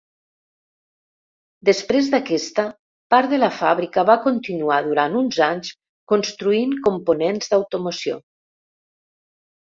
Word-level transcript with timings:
Després 1.67 2.07
d'aquesta, 2.13 2.63
part 3.13 3.29
de 3.33 3.37
la 3.41 3.49
fàbrica 3.57 4.03
va 4.09 4.15
continuar 4.23 4.77
durant 4.87 5.17
uns 5.19 5.37
anys 5.49 5.69
construint 6.13 6.73
components 6.87 7.53
d'automoció. 7.53 8.17